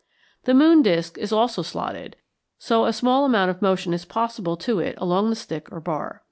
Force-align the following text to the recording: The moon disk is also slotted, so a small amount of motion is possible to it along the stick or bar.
The 0.45 0.55
moon 0.55 0.81
disk 0.81 1.19
is 1.19 1.31
also 1.31 1.61
slotted, 1.61 2.15
so 2.57 2.85
a 2.85 2.91
small 2.91 3.23
amount 3.23 3.51
of 3.51 3.61
motion 3.61 3.93
is 3.93 4.03
possible 4.03 4.57
to 4.57 4.79
it 4.79 4.95
along 4.97 5.29
the 5.29 5.35
stick 5.35 5.71
or 5.71 5.79
bar. 5.79 6.19